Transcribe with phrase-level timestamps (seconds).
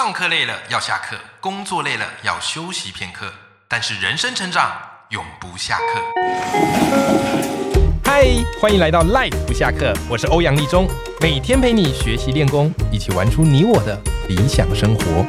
[0.00, 3.32] 上课累了要下课，工作累了要休息片刻，
[3.66, 4.70] 但是人生成长
[5.08, 6.00] 永不下课。
[8.04, 8.28] 嗨，
[8.60, 10.86] 欢迎来到 Life 不下课，我是欧阳立中，
[11.20, 15.26] 每天陪你学习练功，一起玩出你我的理想生活。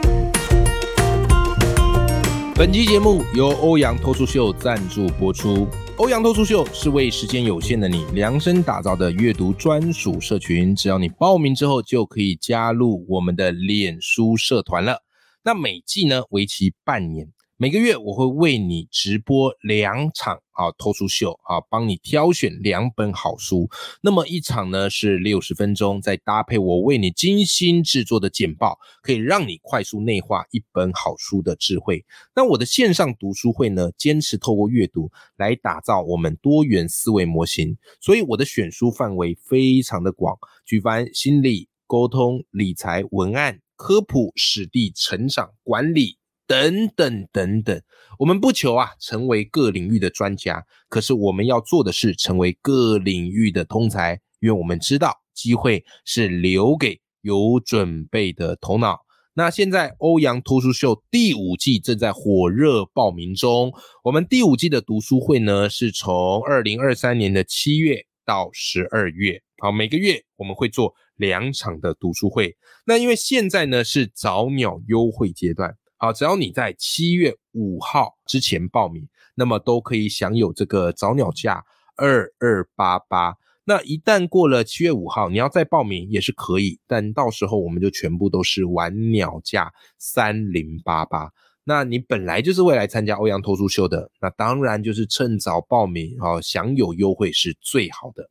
[2.53, 5.67] 本期节目由欧阳脱书秀赞助播出。
[5.99, 15.03] 欧阳脱书秀是为时间有限的你量身打造的阅读专属社群，只要你报名之后，就可以加入我们的脸书社团了。
[15.43, 17.27] 那每季呢，为期半年。
[17.61, 23.67] 每个月我会为你直播两场啊，脱书秀啊，帮你挑选两本好书。
[24.01, 32.05] 那么一场呢是六十分钟，再搭配我为你精心制作的简报，可以让你快速内化一本好书的智慧。
[32.33, 46.18] 那我的线上读书会呢，坚持透过阅读来打造我们多元思维模型，所以我的选书范围非常的广，举凡心理、沟通、理财、文案、科普、史地、成长、管理。
[46.49, 47.79] 等等等等，
[48.17, 59.01] 我们不求啊成为各领域的专家，可是我们要做的是成为各领域的通才，因为我们知道机会是留给有准备的头脑。
[59.35, 63.71] 那现在欧阳图书秀第五季正在火热报名中，
[64.03, 72.57] 我们第五季的读书会呢是从二零二三年的七月到十二月，好，每个月我们会做两场的读书会。
[72.87, 75.75] 那因为现在呢是早鸟优惠阶段。
[75.99, 81.63] 啊，只要你在七月五号之前报名，那么都可以享有这个早鸟价
[81.95, 83.37] 二二八八。
[83.65, 91.31] 那一旦过了七月五号，你要再报名也是可以，但到时候我们就全部都是晚鸟价三零八八。
[91.69, 98.27] 那你本来就是未来参加欧阳脱书秀的，那当然就是趁早报名哦，享有优惠是最好的。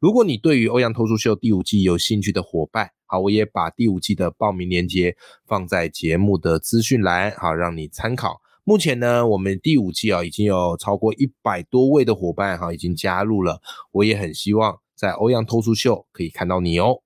[0.00, 8.40] 如果你对于欧阳脱书秀第五季有兴趣的伙伴，好，我也把第五季的报名链接放在节目的资讯栏，好，让你参考。
[8.64, 13.60] 目前呢，我们第五季啊，已经有超过一百多位的伙伴哈，已经加入了。
[13.92, 17.00] 我也很希望在欧阳脱书秀可以看到你哦。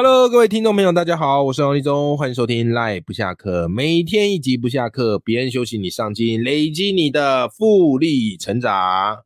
[0.00, 9.24] Hello，各位听众朋友，大家好，我是王立忠，欢迎收听 Live 不下课，每天一集不下课，别人休息你上进，累积你的复利成长。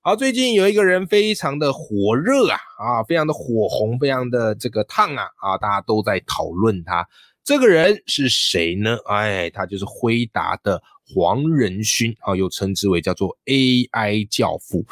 [0.00, 7.06] 好，最近有一个人非常的火热啊，啊，非常的火红，非常的这个烫啊，啊，大家都在讨论他。
[7.44, 8.96] 这个人是谁呢？
[9.04, 10.82] 哎，他就是辉达的
[11.14, 14.84] 黄仁勋啊，又称之为叫做 AI 教父。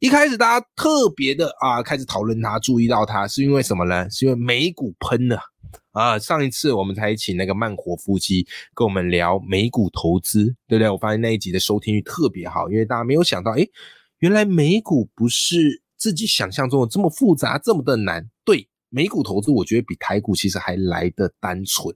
[0.00, 4.10] 一开始大家特别的啊，开始讨论他，注意到他，是因为什么呢？
[4.10, 5.38] 是因为美股喷了
[5.92, 6.18] 啊。
[6.18, 8.44] 上一次我们才请那个慢活夫妻
[8.74, 10.90] 跟我们聊美股投资，对不对？
[10.90, 13.64] 我发现那一集的收听率特别好，因为大家没有想到，哎。
[14.20, 18.28] 原来美股不是自己想象中的这么复杂，这么的难。
[18.44, 21.94] 对美股投资，我觉得比台股其实还来的单纯，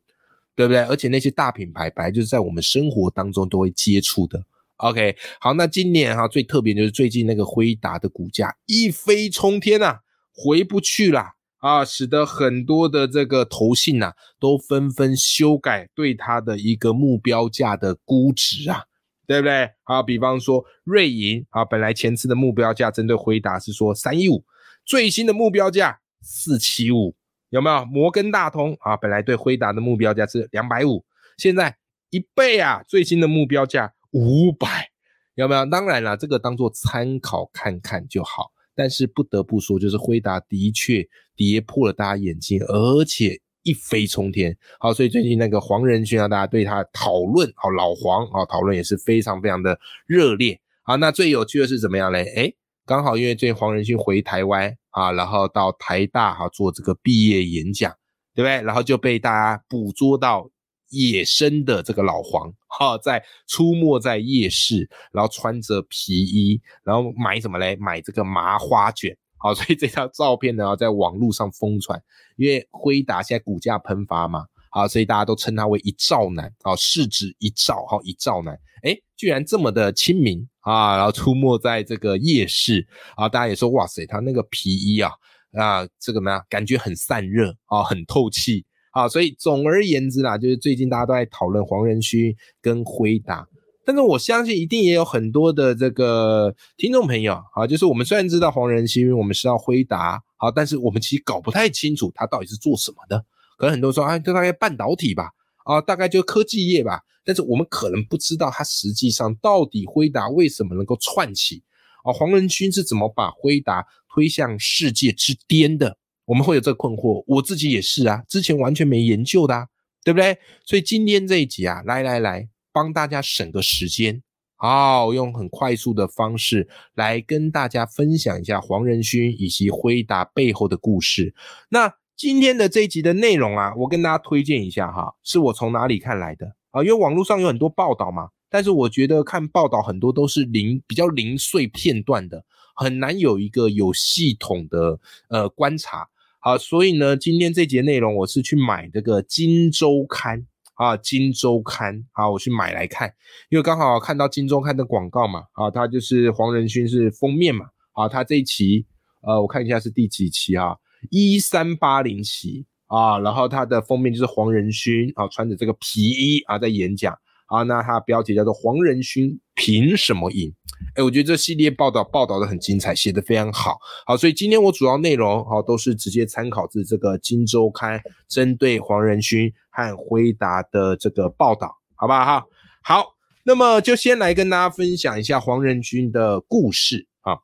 [0.55, 0.83] 对不对？
[0.83, 4.45] 而且那些大品牌本来就是在我们生活当中都会接触的。
[4.77, 9.99] OK，好，那今年哈最特别就是最近那个辉达的股价一飞冲天呐，
[10.35, 18.84] 回不去了啊，使得很多的这个投信呐都纷纷修改对它的一个目标价的估值啊。
[19.25, 19.71] 对不对？
[19.84, 24.45] 好，比方说瑞银啊，本来前次的目标价针对辉达是说三一五，
[24.84, 27.15] 最新的目标价四七五，
[27.53, 27.85] 有没有？
[27.85, 31.05] 摩根大通啊，本来对辉达的目标价是两百五，
[31.37, 31.77] 现在
[32.11, 34.89] 一倍啊，最新的目标价五百，
[35.35, 35.67] 有没有？
[35.67, 38.51] 当然了，这个当做参考看看就好。
[38.75, 43.41] 但是不得不说，就是辉达的确跌破了大家眼睛，而且。
[43.65, 52.25] 一飞冲天，好，所以最近那个黄仁勋啊，大家对他讨论，好，老黄啊，讨论也是非常非常的热烈，好，那最有趣的是怎么样嘞？
[52.34, 52.53] 哎，
[52.92, 57.91] 刚好因为最近黄仁勋回台湾啊，然后到台大哈做这个毕业演讲，
[58.34, 58.60] 对不对？
[58.60, 60.47] 然后就被大家捕捉到
[60.91, 67.76] 野生的这个老黄哈，在出没在夜市，然后穿着皮衣，然后买什么嘞？
[67.76, 69.16] 买这个麻花卷。
[69.38, 71.98] 好，所以这张照片呢，在网络上疯传，
[72.36, 85.13] 因为辉达现在股价喷发嘛，好，所以大家都称他为一兆男，啊，市值一兆，好，一兆男，哎，居然这么的亲民啊，然后出没在这个夜市，啊，大家也说，哇塞，他那个皮衣啊，
[85.53, 86.41] 啊，这个呢？
[86.48, 93.47] 感觉很散热啊，很透气啊，所以总而言之啦，就是最近大家都在讨论黄仁勋跟辉达。
[93.84, 103.22] 但是我相信一定也有很多的这个听众朋友啊，就是我们虽然知道黄仁勋，我们知道辉达，好，但是我们其实搞不太清楚他到底是做什么的。
[103.62, 105.30] 可能很多人说，啊，就大概半导体吧，
[105.64, 107.00] 啊，大概就科技业吧。
[107.24, 111.62] 但是我们可能不知道它实际上到底辉达为什么能够串起
[112.03, 112.12] 啊？
[112.12, 115.97] 黄仁勋是怎么把辉达推向世界之巅的？
[116.24, 119.68] 我们会有这个困惑，我自己也是啊，之前完全没研究的。
[120.04, 120.36] 对不对？
[120.66, 124.20] 所以今天这一集啊，来来来，帮大家省个时间，
[124.56, 131.32] 好，用很快速的方式来跟大家分享一下黄仁勋以及辉达背后的故事。
[131.68, 136.82] 那今天的这一集的内容啊，我跟大家推荐一下哈，是我从哪里看来的啊？
[136.82, 142.44] 因为网络上有很多报道嘛，但是我觉得看报道很多都是零比较零碎片段的，
[142.76, 146.09] 很难有一个有系统的呃观察。
[146.38, 150.41] 好，所以呢，今天这节内容我是去买这个《金周刊》
[150.74, 153.12] 啊，《金周刊》啊，我去买来看，
[153.48, 158.86] 因为刚好看到《金周刊》的广告嘛，啊，它就是黄仁勋是封面嘛，啊，它这一期，
[159.22, 160.76] 呃，我看一下是第几期啊？
[161.10, 167.16] 一三八零期啊，然后它的封面就是黄仁勋啊，穿着这个皮衣啊，在演讲。
[167.47, 170.51] 啊，那它的标题叫做“黄仁勋凭什么赢”？
[170.97, 173.77] 哎，我觉得这系列报道报道的很精彩，写的非常好。
[174.07, 182.25] 好，所以今天我主要内容好都是直接参考自这个《金周刊》针对黄仁勋和辉达的这个报道，好不好？
[182.25, 182.47] 哈，
[182.83, 187.41] 好，那么就先来跟大家分享一下黄仁勋的故事啊。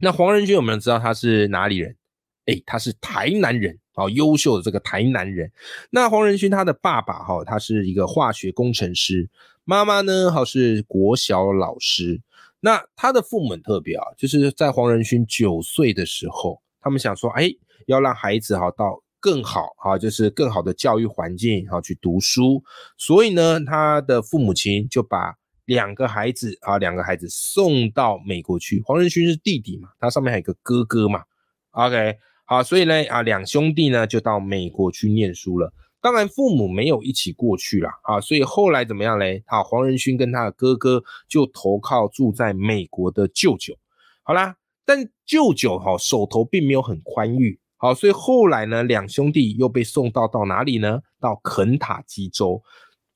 [0.00, 1.94] 那黄仁勋有没有知道他是哪里人？
[2.48, 3.78] 哎，他是台南人。
[3.98, 5.50] 好优秀的这个台南人，
[5.90, 9.28] 那黄仁勋他的爸爸哈，他是一个化学工程师，
[9.64, 12.22] 妈妈呢好是国小老师。
[12.60, 17.50] 那他的父母很特别啊，就是在黄仁勋九岁的时候，他们想说，哎，
[17.86, 22.62] 要让孩子哈到更好哈，就是更好的教育环境哈去读书，
[22.96, 25.34] 所以呢，他的父母亲就把
[25.64, 28.80] 两个孩子啊，两个孩子送到美国去。
[28.86, 31.24] 黄仁勋是弟弟嘛，他上面还有个哥哥嘛
[31.72, 32.16] ，OK。
[32.50, 35.70] 好，所以呢，啊，两兄弟呢就到美国去念书了。
[36.00, 38.18] 当然，父母没有一起过去了啊。
[38.18, 39.42] 所以后来怎么样嘞？
[39.46, 43.76] 好，黄仁勋跟他的哥哥就投靠住在美国的舅舅。
[44.22, 44.56] 好啦，
[44.86, 47.60] 但舅舅哈手头并没有很宽裕。
[47.76, 51.00] 好，所以后来呢，两兄弟又被送到到哪里呢？
[51.20, 52.62] 到肯塔基州。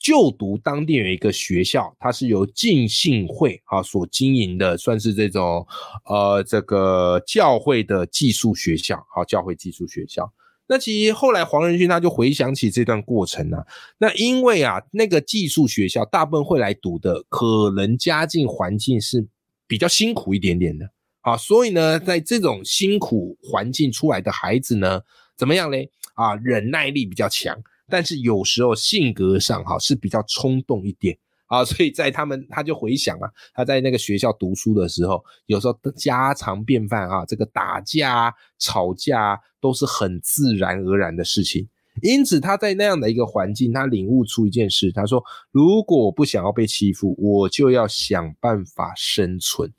[0.02, 5.64] 就读当地有一个学校，它是由浸信会啊所经营的，算是这种
[6.06, 10.32] 呃这个教会的寄宿学校，好教会寄宿学校。
[10.66, 13.58] 那其实后来黄仁勋他就回想起这段过程呢，
[13.98, 19.24] 那因为啊那个寄宿学校大部分会来读的，可能家境环境是
[19.68, 20.90] 比较辛苦一点点的
[21.20, 25.00] 啊，所以呢在这种辛苦环境出来的孩子呢，
[25.36, 25.90] 怎么样嘞？
[26.14, 27.62] 啊忍耐力比较强。
[27.88, 41.68] 但是有时候性格上哈是比较冲动一点啊，所以在他们他就回想啊，他在那个学校读书的时候，有时候家常便饭啊，这个打架、啊吵架啊都是很自然而然的事情。
[42.00, 49.70] 因此他在那样的一个环境，他领悟出一件事，他说：如果我不想要被欺负，我就要想办法生存。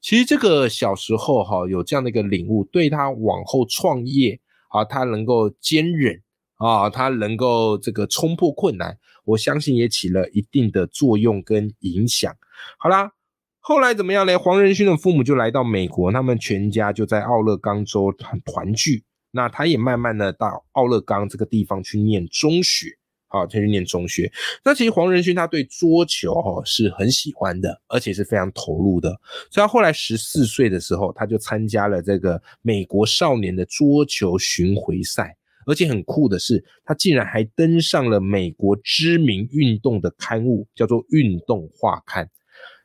[0.00, 4.40] 其实这个小时候哈有这样的一个领悟，对他往后创业
[4.70, 6.20] 啊，他能够坚忍。
[6.60, 12.36] 啊，他能够这个冲破困难，我相信也起了一定的作用跟影响。
[12.78, 13.12] 好啦，
[13.60, 14.38] 后来怎么样呢？
[14.38, 19.02] 黄仁勋的父母就来到美国，他们全家就在奥勒冈州团团聚。
[19.30, 22.88] 那他也慢慢的到奥勒冈这个地方去念中学，
[23.28, 24.30] 好，他去念中学。
[24.62, 29.08] 那其实黄仁勋他对桌球哈是很喜欢的，而且是非常投入的。
[29.50, 35.36] 所以他后来十四岁的时候，他就参加了这个美国少年的桌球巡回赛。
[35.70, 42.24] 而且很酷的是，他竟然还登上了美国知名运动的刊物，叫做《运动画刊》。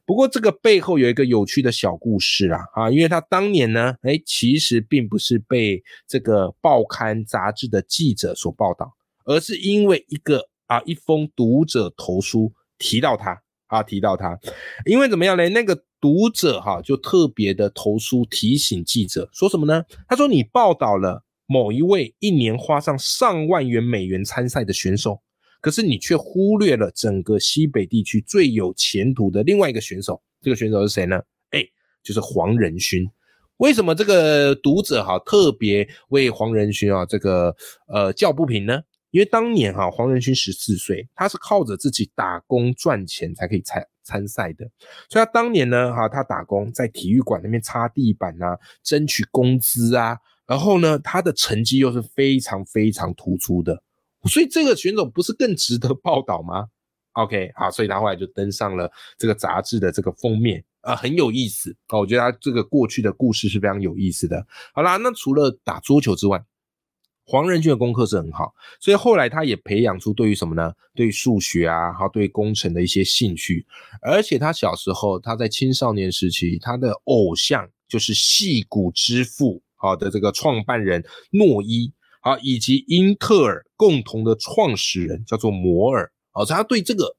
[0.06, 8.94] 不过这个背后有一个有趣的小故事啦，啊，因为他当年呢，哎，其实并不是被这个报刊杂志的记者所报道，
[9.26, 14.40] 而是因为一个啊一封读者投书提到他啊提到他，
[14.86, 15.50] 因为怎么样呢？
[15.50, 19.84] 那个读者哈就特别的投书提醒记者说什么呢？
[20.08, 21.25] 他说你报道了。
[21.48, 25.22] 某一位一年花上上万元美元参赛的选手，
[25.62, 30.22] 可是你却忽略了整个西北地区最有前途的另外一个选手。
[30.42, 31.22] 这个选手是谁呢？
[31.52, 31.64] 哎，
[32.04, 33.08] 就是黄仁勋。
[33.58, 37.56] 为什么这个读者哈特别为黄仁勋啊这个
[37.88, 38.82] 呃叫不平呢？
[39.12, 44.70] 因为当年哈黄仁勋十四岁，他是靠着自己打工赚钱才可以参参赛的。
[45.10, 50.18] 所以他当年呢哈他打工在体育馆那边擦地板啊，争取工资啊。
[50.48, 53.82] 然后呢，他的成绩又是非常非常突出的，
[54.26, 56.68] 所以这个选手不是更值得报道吗
[57.14, 64.46] ？OK，好，所以他后来就登上了这个杂志的这个封面，啊，很有意思啊，我觉得他这个过去的故事是非常有意思的。
[64.74, 66.44] 好啦，那除了打桌球之外，
[67.24, 70.74] 黄仁俊的功课是很好，所以后来他也培养出对于什么呢？
[70.94, 73.66] 对数学啊，还有对工程的一些兴趣，
[74.02, 79.64] 而且他小时候他在青少年时期，他的偶像就是戏骨之父。
[79.86, 87.16] 好的，这个创办人诺伊，好，以及英特尔共同的创始人叫做摩尔，啊，所以他对这个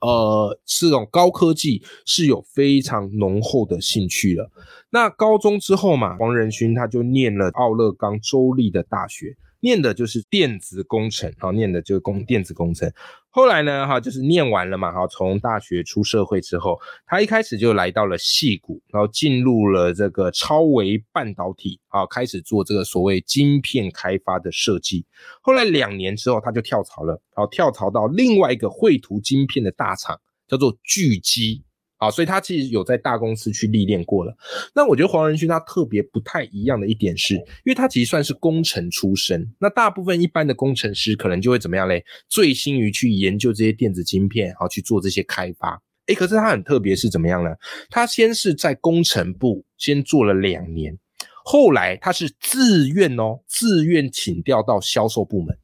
[0.00, 4.50] 呃这种高科技是有非常浓厚的兴趣了。
[4.90, 9.36] 那高中之后嘛，黄仁勋他就念了奥勒冈州立的大学。
[9.60, 12.92] 念的就是电子工程，啊，念的就是工电子工程。
[13.28, 25.06] 后来呢，哈，就是念完了嘛，哈，从大学出社会之后，他一开始就来到了戏谷，然后进入了这个超维半导体，啊，开始做这个所谓晶片开发的设计。
[25.40, 31.62] 后来两年之后，他就跳槽了，然后跳槽到另外一个绘图晶片的大厂，叫做巨基。
[32.00, 34.34] 啊，所以他其实有在大公司去历练过了。
[34.74, 39.46] 那我觉得黄仁勋他特别不太一样的一点是，因为他其实算是工程出身。
[39.60, 42.02] 那大部分一般的工程师可能就会怎么样嘞？
[42.30, 45.80] 醉心于去研究这些电子晶片，然后去做这些开发。
[46.06, 47.50] 诶，可是他很特别是怎么样呢？
[47.90, 50.98] 他先是在工程部先做了两年，
[51.44, 55.54] 后来他是自愿哦，自愿请调到销售部门。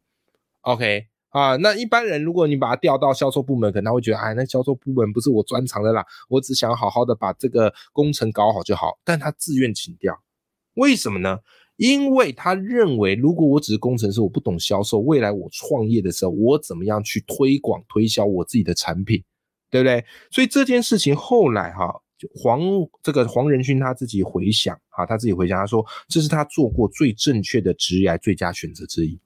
[0.60, 1.06] OK。
[1.36, 8.98] 啊，那一般人如果你把他调到销售部门，可能他会觉得，哎，那销售部门不是我专长的啦，我只想好好的把这个工程搞好就好。
[9.04, 10.18] 但他自愿请调，
[10.76, 11.40] 为什么呢？
[11.76, 19.22] 因为他认为，如果我只是工程师，我不懂销售，未来我创业的时候，我怎么样去推广推销我自己的产品，
[19.70, 20.02] 对不对？
[20.30, 22.00] 所以这件事情后来哈，
[22.34, 22.62] 黄
[23.02, 29.20] 这个黄仁勋他自己回想啊，他自己回想，他说这是他做过最正确的职业最佳选择之一。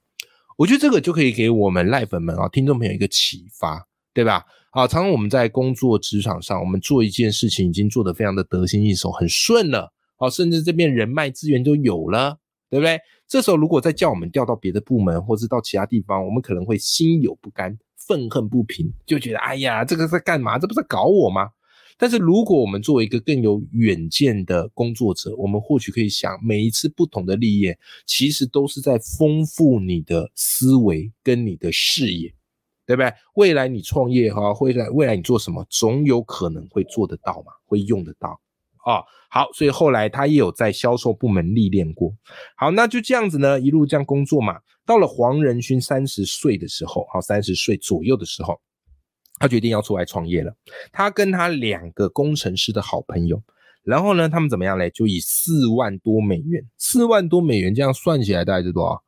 [0.61, 4.45] 我觉得这个就可以给我们赖粉们啊，听众朋友一个启发，对吧？
[4.73, 12.37] 啊，常常我们在工作职场上，我们做一件事情已经做得非常的得心应手，很顺了，啊，甚至这边人脉资源就有了，
[12.69, 13.01] 对不对？
[13.27, 17.75] 这时候如果再叫我们调到别的部门，或是到其他地方，我们可能会心有不甘，
[18.07, 20.59] 愤恨不平，就觉得哎呀，这个在干嘛？
[20.59, 21.49] 这不是搞我吗？
[22.01, 32.35] 但是如果我们作为一个更有远见的工作者，我们或许可以想，每一次不同的历练，其实都是在丰富你的思维跟你的视野，
[32.87, 33.13] 对不对？
[33.35, 38.41] 未来你创业哈，未来未来你做什么，总有可能会做得到嘛，会用得到
[38.87, 39.05] 啊。
[39.29, 42.17] 好，所以后来他也有在销售部门历练过。
[42.57, 44.59] 好，那就这样子呢，一路这样工作嘛。
[44.87, 48.59] 到了黄仁勋三十岁的时候，好，三十岁左右的时候。
[49.41, 50.55] 他决定要出来创业了。
[50.93, 53.43] 他跟他两个工程师的好朋友，
[53.83, 54.91] 然后呢，他们怎么样嘞？
[54.91, 59.03] 就以四万多美元，四万多美元这样算起来大概是多少？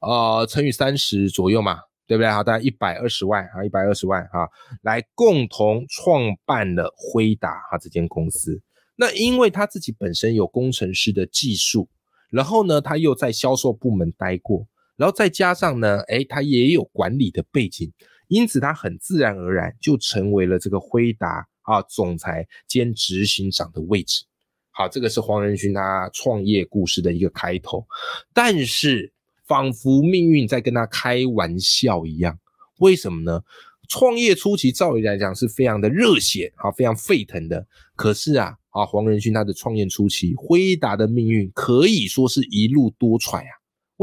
[0.00, 2.30] 呃，乘以三十左右嘛，对不对？
[2.30, 4.48] 好，大概一百二十万啊，一百二十万哈，
[4.82, 8.62] 来共同创办了辉达哈这间公司。
[8.96, 11.88] 那因为他自己本身有工程师的技术，
[12.30, 17.92] 然后呢，他又在销售部门待过，然后再加上呢，诶，他也有管理的背景。
[18.34, 24.24] 因此，他很自然而然就成为了这个辉达啊总裁兼执行长的位置。
[24.72, 27.86] 好，这个是黄仁勋他创业故事的一个开头。
[28.32, 29.12] 但是，
[29.46, 32.36] 仿佛命运在跟他开玩笑一样。
[32.80, 33.40] 为什么呢？
[33.88, 37.64] 创业初期，照理来讲是非常的热血啊，非常沸腾的。
[37.94, 43.52] 可是啊，啊黄仁勋他的创业初期，辉达的命运可以说是一路多舛啊。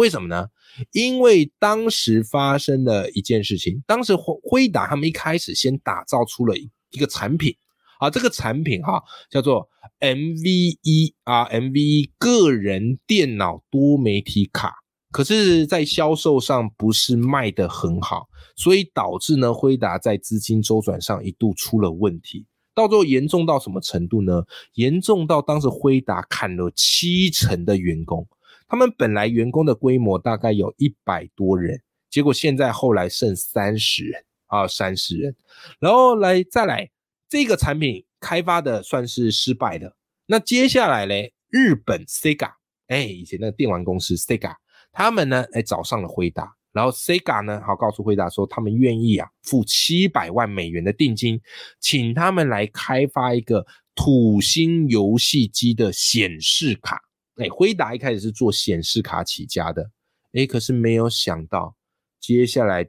[0.01, 0.47] 为什么呢？
[0.93, 7.55] 因为当时发生了一件事情，当时辉辉达他们一开始先打造出了一个产品，
[7.99, 14.73] 啊，这个产品哈叫做 MV1 啊，MV1 个人电脑多媒体卡，
[15.11, 24.41] 可是，在销售上不是卖得很好，所以导致呢，辉达在资金周转上一度出了问题，到最后严重到什么程度呢？
[24.73, 28.27] 严重到当时辉达砍了七成的员工。
[28.71, 35.35] 他们本来员工的规模大概有一百多人，结果现在后来剩三十人啊，三十人。
[35.77, 36.89] 然后来再来
[37.27, 39.93] 这个产品开发的算是失败的。
[40.25, 42.53] 那接下来嘞，日本 Sega，
[42.87, 44.55] 哎，以前那个电玩公司 Sega，
[44.93, 51.41] 他们呢，哎找上了辉达，然后 Sega 呢，好告诉辉达说，他们愿意啊付七百万美元的定金，
[51.81, 57.01] 请他们来开发一个土星游戏机的显示卡。
[57.41, 59.89] 哎，辉达一开始是做显示卡起家的，
[60.33, 61.75] 哎，可是没有想到，
[62.19, 62.87] 接下来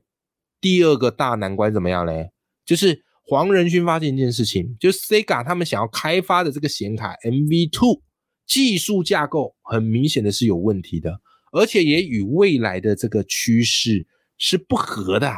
[0.60, 2.30] 第二个大难关怎么样嘞？
[2.66, 8.02] 就是黄仁勋发现一件事情，就是 Sega 他们想要开发的这个显卡 MV Two
[8.46, 11.20] 技术架构，很明显的是有问题的，
[11.52, 14.06] 而且也与未来的这个趋势
[14.36, 15.32] 是不合的，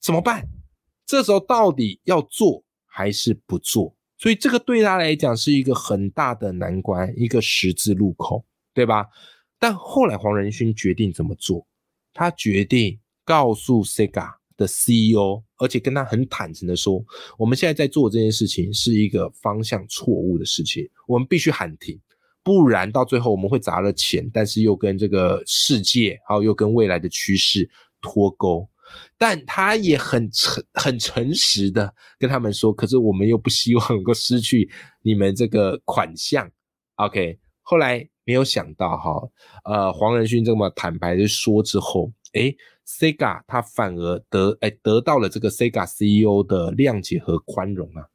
[0.00, 0.46] 怎么办？
[1.04, 3.95] 这时候到底要做还是不做？
[4.18, 9.06] 所以这个对他来讲是一个很大的难关，一个十字路口，对吧？
[9.58, 11.66] 但后来黄仁勋决定怎么做？
[12.12, 17.04] 他决定告诉 Sega 的 CEO，而且跟他很坦诚的说
[17.38, 22.00] ：“我们现在在做这件事情是一个方向错误的事情，我们必须喊停，
[22.42, 27.68] 不然到最后我们会砸了钱，但是又跟这个世界，还有又跟未来的趋势
[28.00, 28.66] 脱钩。
[29.18, 34.70] 但他也很诚很诚实的跟他们说，可是我们又不希望能够失去
[35.02, 36.50] 你们这个款项。
[36.96, 39.30] OK，后来没有想到哈，
[39.64, 42.54] 呃，黄仁勋这么坦白的说之后，哎
[42.86, 48.06] ，Sega 他反而得哎得到了这个 Sega CEO 的谅解和宽容啊，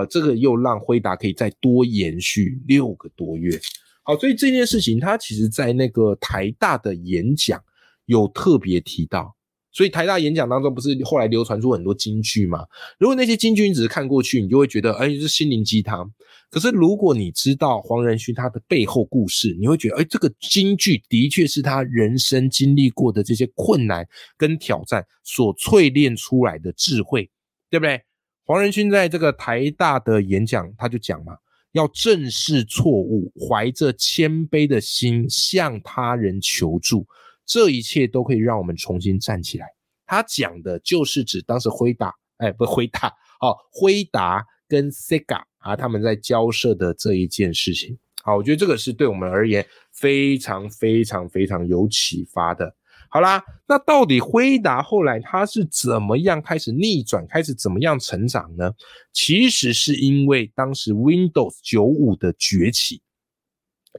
[0.00, 3.60] 啊，这个又让辉达可以再多延续六个多月。
[4.02, 7.62] 好，所以这件事情他其实在那个台大的演讲
[8.06, 9.35] 有特别提到。
[9.76, 12.64] 所以台大演讲当中不是后来流传出很多金句吗？
[12.98, 16.10] 如果那些金句你只是看过去，你就会觉得哎是心灵鸡汤。
[16.48, 24.02] 可是如果你知道黄仁勋他的背后故事，你会觉得哎这个金句的确是他人生经历过的这些困难
[24.38, 27.30] 跟挑战所淬炼出来的智慧，
[27.68, 28.00] 对不对？
[28.46, 31.36] 黄仁勋在这个台大的演讲他就讲嘛，
[31.72, 37.06] 要正视错误，怀着谦卑的心向他人求助。
[37.46, 39.66] 这一切都可以让我们重新站起来。
[40.04, 47.98] 他讲的就是指当时辉达，哎，不辉达，好， 辉达跟 Sega 啊，他们在交涉的这一件事情。
[48.22, 52.74] 好，我觉得这个是对我们而言非常非常非常有启发的。
[53.08, 58.72] 好啦，那到底辉达后来他是怎么样开始逆转，开始怎么样成长呢？
[59.12, 63.00] 其实是因为当时 Windows 九五的崛起。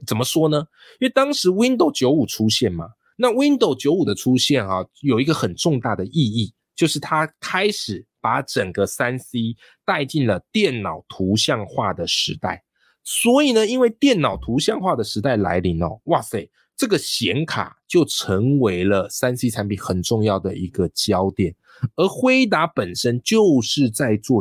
[0.06, 0.66] 怎么说呢？
[1.00, 2.88] 因为当时 Windows 九五出现嘛。
[3.20, 12.62] 那 Windows 九五的出现啊，有一个很重大的意义，就是它开始把整个三 C 带进了电脑图像化的时代。
[13.02, 21.52] 所以呢，因为电脑图像化的时代来临哦，哇塞，这个显卡就成为了三 C 产品很重要的一个焦点。
[21.96, 24.40] 而辉达本身就是在做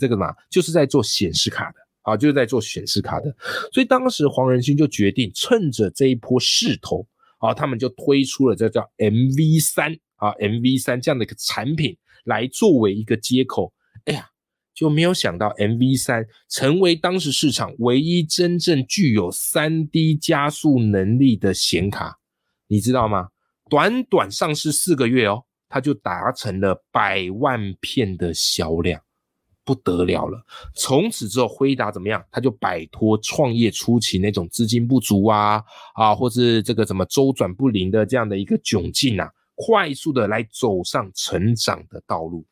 [0.00, 3.32] 这个嘛，就是在做显示卡的啊，就是在做显示卡的。
[3.72, 7.06] 所以当时黄仁勋就决定趁着这一波势头。
[7.40, 11.94] 啊，他们就推出了这叫 MV 三啊，MV 三这样的一个产品
[12.24, 13.72] 来作为一个接口。
[14.04, 14.26] 哎呀，
[14.74, 22.18] 就没有想到 MV 三成为当时市场唯一真正具有 3D 加速能力的显卡，
[22.68, 23.28] 你知道吗？
[23.68, 29.00] 短短上市四个月哦，它就达成了百万片的销量。
[29.64, 30.44] 不得了了！
[30.74, 32.24] 从此之后，辉达怎么样？
[32.30, 35.62] 他就摆脱创业初期那种资金不足啊
[35.94, 42.44] 啊，或是这个怎么周转不灵的这样的一个窘境啊，快速的来走上成长的道路。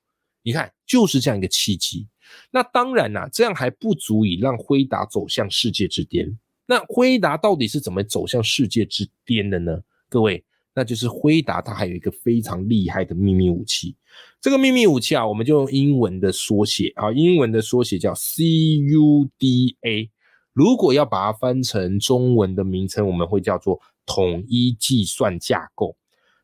[0.42, 2.06] 你看，就是这样一个契机。
[2.50, 6.38] 那当然啦，这样还不足以让辉达走向世界之巅。
[6.66, 9.80] 那辉达到底是怎么走向世界之巅的呢？
[10.08, 10.44] 各位？
[10.78, 13.96] 那就是辉达，它还有一个非常厉害的秘密武器。
[14.40, 20.08] 这个秘密武器啊，我们就用英文的缩写啊，英文的缩写叫 CUDA。
[20.52, 25.96] 如果要把它翻成中文的名称，我们会叫做统一计算架构。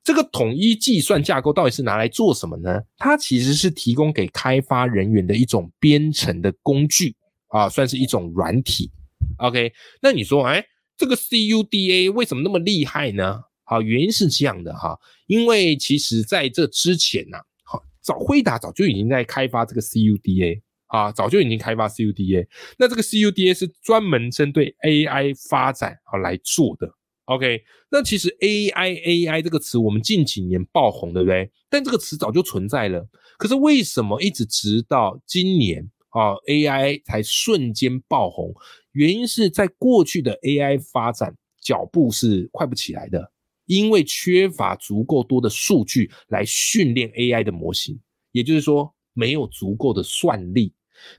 [0.02, 2.82] 这个统一计算架构到底是拿来做什么呢？
[2.96, 7.14] 它其实是提供给开发人员的一种编程的工具
[7.46, 8.90] 啊，算是一种软体。
[9.38, 10.64] OK，那你说，哎，
[10.96, 13.44] 这个 CUDA 为什么那么厉害呢？
[13.64, 22.46] 好，原因是这样的哈，因为其实在这之前呢，好，早辉达早就已经在开发这个 CUDA 啊，早就已经开发 CUDA。
[22.78, 26.88] 那这个 CUDA 是专门针对 AI 发展啊来做的。
[27.24, 31.50] OK，那其实 AI AI 这个词我们近几年爆红，对不对？
[31.70, 38.52] 但这个词早就存在了，可是为什么一直直到今年啊 AI 才瞬间爆红？
[38.92, 43.32] 原因是在过去的 AI 发展脚步是快不起来的。
[43.66, 47.98] 因为缺乏足够多的数据来训练 AI 的模型，
[48.32, 50.72] 也就是说没有足够的算力。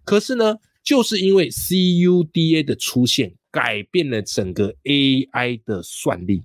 [0.03, 6.43] 可是呢，就是因为 CUDA 的出现，改变了整个 AI 的算力。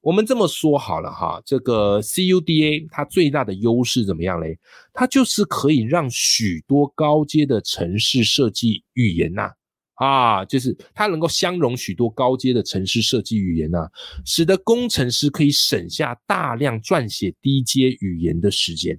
[0.00, 4.58] 我们这么说好了哈，这个 CUDA 它最大的优势怎么样嘞？
[4.92, 9.50] 它就是可以让许多高阶的城市设计语言呐。
[9.94, 13.88] 啊就是它能够相容许多高阶的城市设计语言呐，
[14.24, 18.98] 使得工程师可以省下大量撰写低阶语言的时间。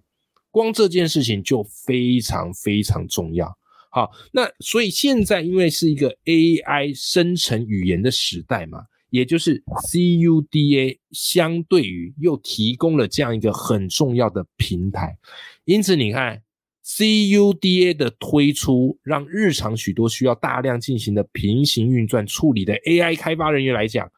[0.51, 3.51] 光这件事情就非常非常重要。
[3.89, 15.17] 好，那所以现在因为是一个 AI 生成语言的时代嘛，也就是 CUDA 相对于又提供了这样一个很重要的平台，
[15.65, 16.42] 因此你看。
[16.85, 24.11] CUDA 的推出，让日常许多需要大量进行的平行运算处理的 AI 开发人员来讲，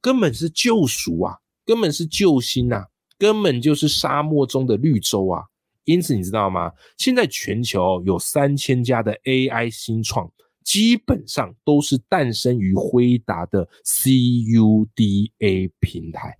[0.00, 2.84] 根本是救赎啊，根本是救星呐，
[3.16, 5.44] 根本就是沙漠中的绿洲啊！
[5.84, 6.72] 因此，你知道吗？
[6.98, 10.30] 现在全球有三千家的 AI 新创，
[10.64, 16.36] 基本上都是诞生于辉达的 CUDA 平台。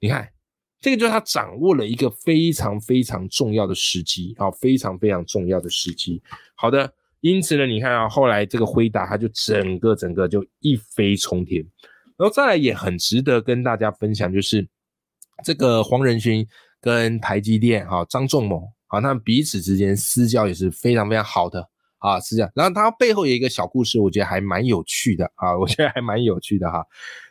[0.00, 0.31] 你看，
[0.82, 6.20] 这个就是他掌握了一个非常非常重要的时机啊，非常非常重要的时机。
[6.56, 11.64] 好的，因此呢，你看啊，后来这个辉达，它就整个整个就一飞冲天。
[12.18, 14.68] 然后再来也很值得跟大家分享，就是
[15.44, 16.46] 这个黄仁勋
[16.80, 21.68] 跟台积电哈张仲谋啊，他们彼此之间私交也是非常非常好的
[21.98, 22.50] 啊，是这样。
[22.56, 26.84] 然后他背后有一个小故事，我觉得还蛮有趣的啊，我觉得还蛮有趣的哈。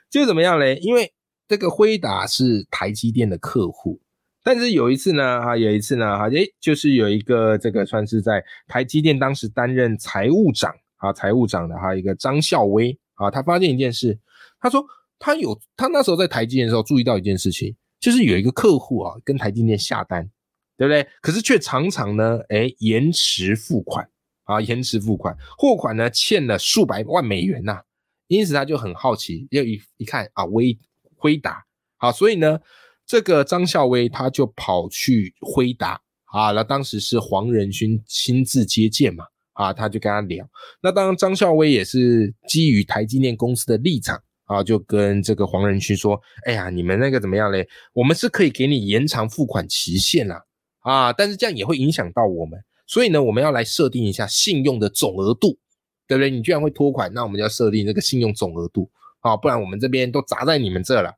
[0.10, 0.78] 就怎么样嘞？
[0.78, 1.14] 因为
[1.52, 4.00] 这个辉达是台积电的客户，
[4.42, 14.18] 但是有一次呢，哈，有一次呢，哈，诶，就是有一个这个算是在台积电当时担任财务长啊，财务长的哈一个张孝威啊，他发现一件事。
[14.62, 14.82] 他说，
[15.20, 20.32] 他有他那时候在台积电的时候注意到一件事情，就是有一个客户啊跟台积电下单，
[20.78, 21.06] 对不对？
[21.20, 24.08] 可是却常常呢，哎，延迟付款
[24.46, 27.82] 啊，延迟付款，货款呢欠了数百万美元呐。
[28.28, 30.80] 因此他就很好奇，又一一看啊，威
[31.22, 31.64] 辉达
[31.98, 32.60] 好，所以呢，
[33.06, 40.46] 这个张孝威他就跑去辉达啊，那当时是黄仁勋亲自接见嘛，啊，他就跟他聊。
[40.82, 44.22] 那当然，张孝威也是基于台积电公司的立场。
[44.46, 47.66] 啊，就跟这个黄仁勋说：“哎呀，你们那个怎么样嘞？
[47.94, 50.44] 我们是可以给你延长付款期限啦，
[50.82, 55.58] 啊，但是这样也会影响到我们，所以呢，我们要来设定一下信用的总额度，
[56.06, 56.30] 对不对？
[56.30, 61.12] 你居然会拖款，那我们就要设定这个信用总额度啊，不然我们这边都砸在你们这了。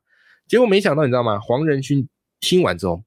[0.46, 1.38] 结果没想到，你知道吗？
[1.40, 2.08] 黄仁勋
[2.40, 3.02] 听完之后，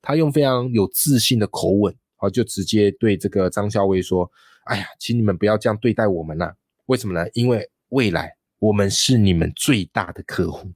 [0.00, 4.30] 他用非常有自信的口吻，啊，就直接对这个张孝威说：，
[4.64, 6.54] 哎呀，请你们不要这样对待我们啦，
[6.86, 7.28] 为什么呢？
[7.34, 10.70] 因为未来。”我们是你们最大的客户，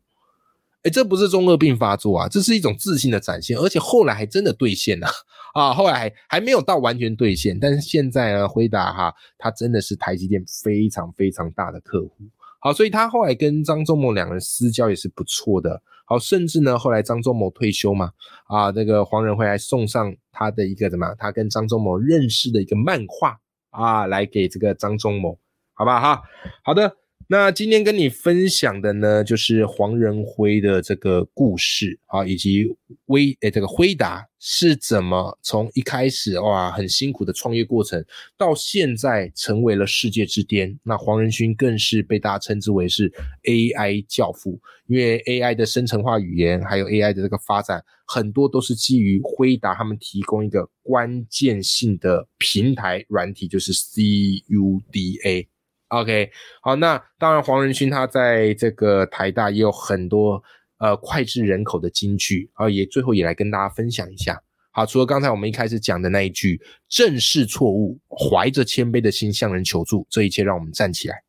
[0.83, 5.07] 哎，这不是中二病发作啊，这是一种自信的展现，而且后来还真的兑现了
[5.55, 5.73] 啊！
[5.73, 12.17] 后来还还没有到完全兑现，但是现在呢，回答哈，他真的是台积电非常非常大的客户。
[12.61, 15.83] 好，所以他后来跟张忠谋两人私交也是不错的。
[16.05, 18.13] 好，甚至呢，后来张忠谋退休嘛，
[18.47, 23.39] 啊，那个黄仁辉还送上他的一个什么，他跟张忠谋认识的一个漫画
[23.71, 25.39] 啊，来给这个张忠谋，
[25.75, 26.23] 好不好哈？
[26.63, 26.97] 好的。
[27.29, 32.65] 那今天跟你分享的呢，就是黄仁辉的这个故事啊，以及
[33.07, 38.05] 威诶这个辉达是怎么从一开始哇很辛苦的创业过程，
[38.37, 40.79] 到现在成为了世界之巅。
[40.85, 43.13] 那黄仁勋更是被大家称之为是
[43.43, 55.49] AI 教父，因为 AI 的生成化语言还有 AI 的这个发展，很多都是基于辉达他们提供一个关键性的平台软体，就是 CUDA。
[55.89, 56.31] OK，
[56.63, 60.43] 好，那当然，黄仁勋他在这个台大也有很多
[60.79, 64.43] 呃脍炙人口的金句啊，也最后也来跟大家分享一下。
[64.73, 71.23] 好，除了刚才我们一开始讲的那一句“正视错误，怀着谦卑的心向人求助”，这一切让我们站起来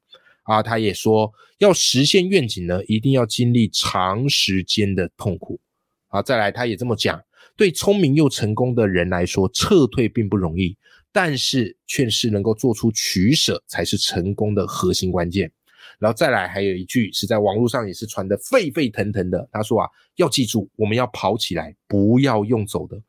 [0.43, 0.61] 啊。
[0.63, 5.59] 他也说，要实现愿景呢，一定要经历长时间的痛苦。
[6.07, 7.21] 好，再来，他也这么讲，
[7.55, 10.75] 对聪明又成功的人来说，撤退并不容易。
[11.19, 15.51] 但是，却是能够做出取舍，才是成功的核心关键。
[15.97, 19.49] 然后再来，还有一句是在网络上也是传得沸沸腾腾的。
[19.51, 23.01] 他说啊，要记住，我们要跑起来，不要用走的。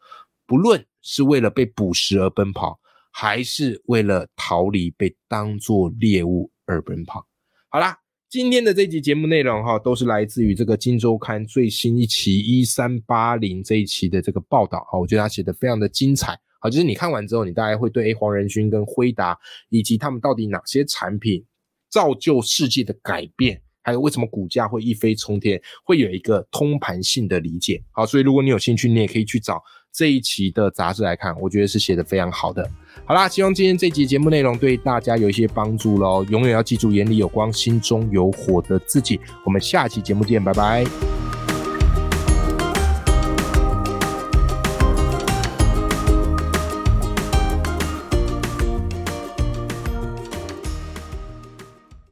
[0.46, 7.26] 不论是为了被捕食而奔跑，还是为了逃离被当作猎物而奔跑。
[7.68, 7.98] 好啦，
[8.30, 16.40] 今天的这集节目内容哈，都是来自于这个《金周刊》最新一期一三八零这一期的这个报道哈，我觉得他写的非常的精彩。
[16.60, 21.44] 好，就是你看完之后，你大概会对诶黄仁勋跟辉达以及他们到底哪些产品
[21.88, 27.82] 造就世界的改变，还有为什么股价会一飞冲天，会有一个通盘性的理解。
[27.92, 32.68] 好，所以如果你有兴趣，你也可以去找这一期的杂志来看，我觉得是写的非常好的。
[33.04, 36.24] 好啦，希望今天这集节目内容对大家有一些帮助喽。
[36.24, 39.18] 永远要记住，眼里有光，心中有火的自己。
[39.44, 41.17] 我们下期节目见，拜拜。